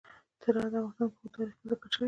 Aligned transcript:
زراعت 0.43 0.71
د 0.73 0.75
افغانستان 0.75 0.93
په 0.97 1.03
اوږده 1.03 1.27
تاریخ 1.35 1.55
کې 1.59 1.65
ذکر 1.69 1.87
شوی 1.91 1.97
دی. 1.97 1.99